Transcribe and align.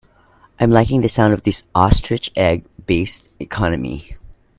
I'm 0.59 0.71
liking 0.71 1.01
the 1.01 1.09
sound 1.09 1.31
of 1.31 1.43
this 1.43 1.61
ostrich 1.75 2.31
egg 2.35 2.65
based 2.87 3.29
economy. 3.39 4.15